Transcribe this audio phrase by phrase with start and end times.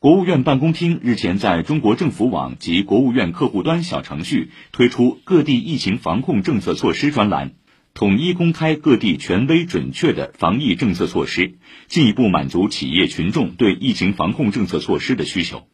[0.00, 7.52] 国务院办公厅日前在中国政府网及国务院客户端小程序推出各地疫情防控政策措施专栏
[7.92, 15.66] 统一公开各地权威准确的防疫政策措施进一步满足企业群众对疫情防控政策措施的需求。